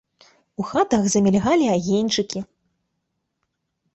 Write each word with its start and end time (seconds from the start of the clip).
У 0.61 0.63
хатах 0.69 1.03
замільгалі 1.15 1.67
агеньчыкі. 1.75 2.39